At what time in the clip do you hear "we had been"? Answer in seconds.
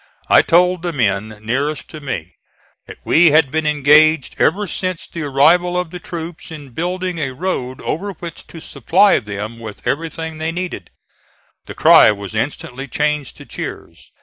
3.03-3.67